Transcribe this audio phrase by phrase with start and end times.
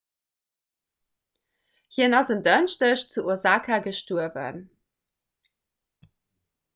[1.97, 4.57] hien ass en dënschdeg zu osaka gestuerwen